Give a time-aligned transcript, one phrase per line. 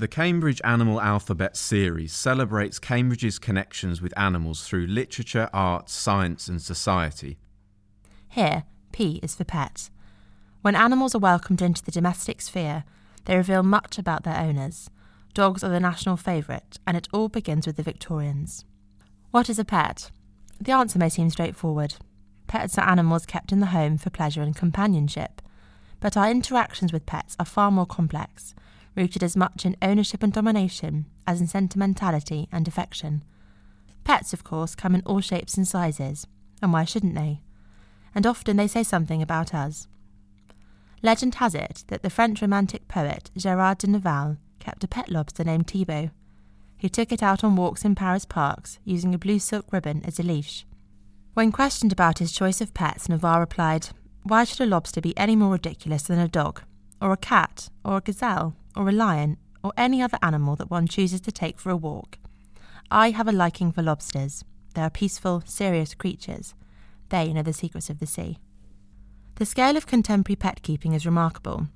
[0.00, 6.62] The Cambridge Animal Alphabet series celebrates Cambridge's connections with animals through literature, art, science, and
[6.62, 7.36] society.
[8.26, 9.90] Here, P is for pet.
[10.62, 12.84] When animals are welcomed into the domestic sphere,
[13.26, 14.88] they reveal much about their owners.
[15.34, 18.64] Dogs are the national favourite, and it all begins with the Victorians.
[19.32, 20.10] What is a pet?
[20.58, 21.96] The answer may seem straightforward.
[22.46, 25.42] Pets are animals kept in the home for pleasure and companionship.
[26.00, 28.54] But our interactions with pets are far more complex
[28.96, 33.24] rooted as much in ownership and domination as in sentimentality and affection.
[34.04, 36.26] Pets, of course, come in all shapes and sizes,
[36.60, 37.40] and why shouldn't they?
[38.14, 39.86] And often they say something about us.
[41.02, 45.44] Legend has it that the French romantic poet Gerard de Nerval kept a pet lobster
[45.44, 46.10] named Thibaut.
[46.76, 50.18] He took it out on walks in Paris parks using a blue silk ribbon as
[50.18, 50.66] a leash.
[51.34, 53.88] When questioned about his choice of pets, Nerval replied,
[54.24, 56.62] Why should a lobster be any more ridiculous than a dog,
[57.00, 60.86] or a cat, or a gazelle, or a lion, or any other animal that one
[60.86, 62.18] chooses to take for a walk.
[62.90, 64.44] I have a liking for lobsters.
[64.74, 66.54] They are peaceful, serious creatures.
[67.08, 68.38] They know the secrets of the sea.
[69.36, 71.68] The scale of contemporary pet keeping is remarkable.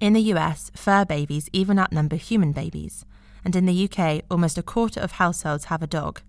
[0.00, 3.04] In the US, fur babies even outnumber human babies,
[3.44, 6.20] and in the UK, almost a quarter of households have a dog,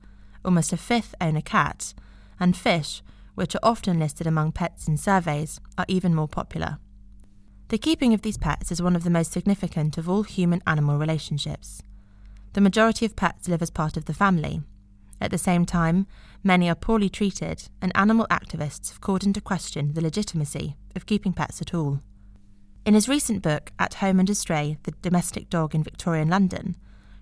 [0.45, 1.93] almost a fifth own a cat,
[2.39, 3.01] and fish,
[3.35, 6.77] which are often listed among pets in surveys, are even more popular.
[7.69, 10.97] The keeping of these pets is one of the most significant of all human animal
[10.97, 11.83] relationships.
[12.53, 14.61] The majority of pets live as part of the family.
[15.19, 16.07] At the same time,
[16.45, 21.33] many are poorly treated, and animal activists have called into question the legitimacy of keeping
[21.33, 21.99] pets at all.
[22.85, 26.77] In his recent book, At Home and Astray The Domestic Dog in Victorian London,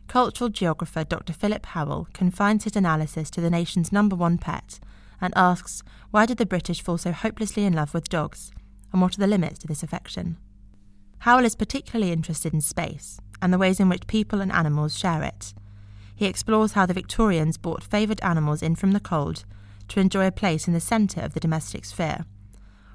[0.08, 1.34] cultural geographer Dr.
[1.34, 4.80] Philip Howell confines his analysis to the nation's number one pet
[5.20, 8.52] and asks why did the British fall so hopelessly in love with dogs
[8.96, 10.38] and what are the limits to this affection.
[11.20, 15.22] Howell is particularly interested in space and the ways in which people and animals share
[15.22, 15.54] it.
[16.16, 19.44] He explores how the Victorians brought favoured animals in from the cold
[19.90, 22.26] to enjoy a place in the centre of the domestic sphere,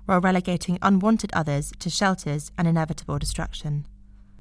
[0.06, 3.86] while relegating unwanted others to shelters and inevitable destruction.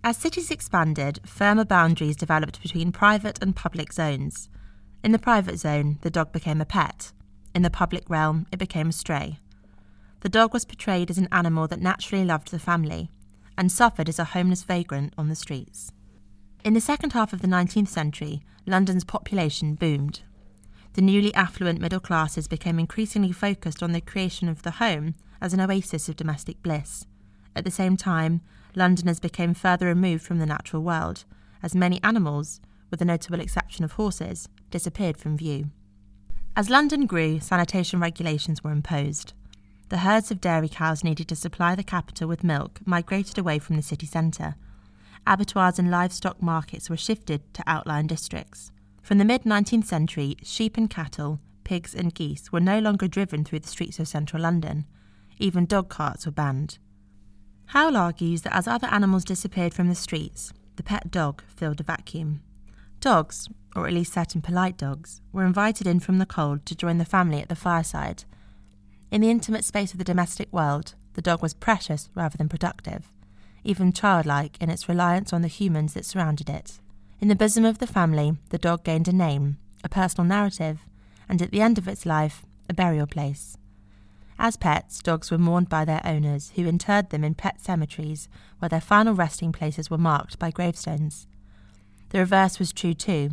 [0.02, 4.48] As cities expanded, firmer boundaries developed between private and public zones.
[5.03, 7.12] In the private zone, the dog became a pet.
[7.53, 9.40] In the public realm, it became a stray
[10.22, 13.09] the dog was portrayed as an animal that naturally loved the family
[13.57, 15.91] and suffered as a homeless vagrant on the streets.
[16.63, 20.22] In the second half of the 19th century, London's population boomed.
[20.94, 25.53] The newly affluent middle classes became increasingly focused on the creation of the home as
[25.53, 27.06] an oasis of domestic bliss.
[27.56, 28.41] At the same time,
[28.75, 31.24] Londoners became further removed from the natural world,
[31.63, 32.59] as many animals,
[32.90, 35.69] with the notable exception of horses, disappeared from view.
[36.56, 39.34] As London grew, sanitation regulations were imposed
[39.90, 43.76] the herds of dairy cows needed to supply the capital with milk migrated away from
[43.76, 44.56] the city centre.
[45.26, 48.72] Abattoirs and livestock markets were shifted to outlying districts.
[49.02, 53.44] From the mid 19th century, sheep and cattle, pigs and geese were no longer driven
[53.44, 54.86] through the streets of central London.
[55.40, 56.78] Even dog carts were banned.
[57.68, 61.84] Howell argues that as other animals disappeared from the streets, the pet dog filled a
[61.84, 62.42] vacuum.
[63.00, 66.98] Dogs, or at least certain polite dogs, were invited in from the cold to join
[66.98, 68.26] the family at the fireside
[69.12, 73.12] in the intimate space of the domestic world, the dog was precious rather than productive,
[73.64, 76.80] even childlike in its reliance on the humans that surrounded it.
[77.19, 80.86] In the bosom of the family, the dog gained a name, a personal narrative,
[81.28, 83.58] and at the end of its life, a burial place.
[84.38, 88.69] As pets, dogs were mourned by their owners, who interred them in pet cemeteries where
[88.69, 91.28] their final resting places were marked by gravestones.
[92.09, 93.31] The reverse was true too.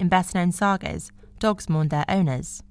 [0.00, 2.62] In best known sagas, dogs mourned their owners.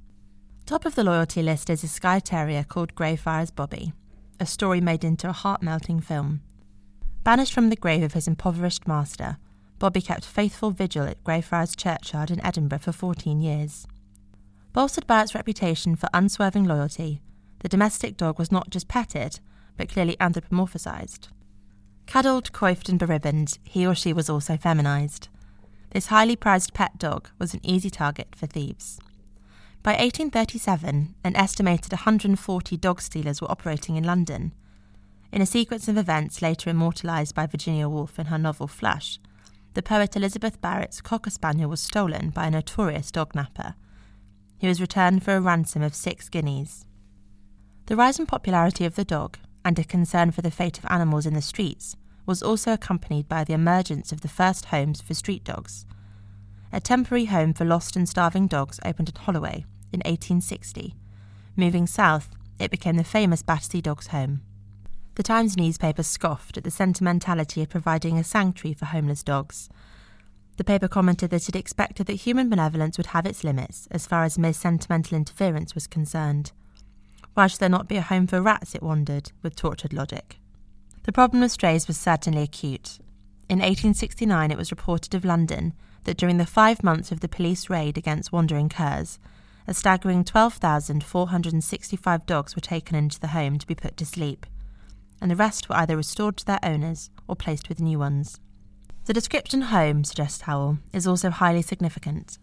[0.67, 3.94] Top of the loyalty list is a Skye Terrier called Greyfriars Bobby,
[4.38, 6.41] a story made into a heart melting film.
[7.23, 9.38] Banished from the grave of his impoverished master,
[9.79, 13.88] Bobby kept faithful vigil at Greyfriars Churchyard in Edinburgh for 14 years.
[14.73, 17.22] Bolstered by its reputation for unswerving loyalty,
[17.59, 19.39] the domestic dog was not just petted,
[19.78, 21.29] but clearly anthropomorphised.
[22.07, 25.29] Cuddled, coiffed, and beribboned, he or she was also feminized.
[25.91, 28.99] This highly prized pet dog was an easy target for thieves.
[29.87, 34.53] By 1837, an estimated 140 dog stealers were operating in London.
[35.31, 39.17] In a sequence of events later immortalised by Virginia Woolf in her novel Flush,
[39.75, 43.75] the poet Elizabeth Barrett's Cocker Spaniel was stolen by a notorious dog napper.
[44.57, 46.85] He was returned for a ransom of six guineas.
[47.85, 51.25] The rise in popularity of the dog, and a concern for the fate of animals
[51.25, 51.95] in the streets,
[52.25, 55.85] was also accompanied by the emergence of the first homes for street dogs.
[56.73, 60.95] A temporary home for lost and starving dogs opened at Holloway, in 1860.
[61.55, 62.29] Moving south,
[62.59, 64.41] it became the famous Battersea Dogs Home.
[65.16, 69.69] The Times newspaper scoffed at the sentimentality of providing a sanctuary for homeless dogs.
[70.57, 74.23] The paper commented that it expected that human benevolence would have its limits as far
[74.23, 76.51] as mere sentimental interference was concerned.
[77.34, 80.37] Why should there not be a home for rats, it wondered, with tortured logic.
[81.03, 82.99] The problem of strays was certainly acute.
[83.47, 85.73] In 1869, it was reported of London
[86.03, 89.19] that during the five months of the police raid against wandering curs,
[89.67, 94.46] a staggering 12,465 dogs were taken into the home to be put to sleep,
[95.22, 98.40] and the rest were either restored to their owners or placed with new ones.
[99.05, 102.37] The description home, suggests Howell, is also highly significant.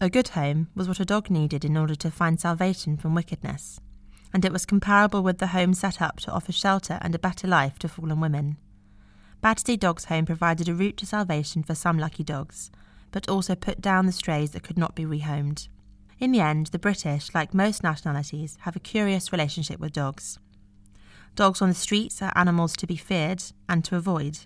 [0.00, 3.78] A good home was what a dog needed in order to find salvation from wickedness,
[4.32, 7.46] and it was comparable with the home set up to offer shelter and a better
[7.46, 8.56] life to fallen women.
[9.40, 12.72] Battersea Dogs Home provided a route to salvation for some lucky dogs,
[13.12, 15.68] but also put down the strays that could not be rehomed.
[16.20, 20.38] In the end, the British, like most nationalities, have a curious relationship with dogs.
[21.34, 24.40] Dogs on the streets are animals to be feared and to avoid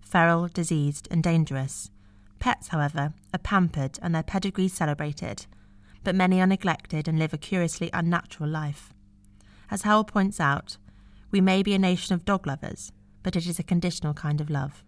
[0.00, 1.90] feral, diseased, and dangerous.
[2.38, 5.46] Pets, however, are pampered and their pedigrees celebrated,
[6.04, 8.92] but many are neglected and live a curiously unnatural life.
[9.70, 10.76] As Howell points out,
[11.30, 12.92] we may be a nation of dog lovers,
[13.22, 14.84] but it is a conditional kind of love.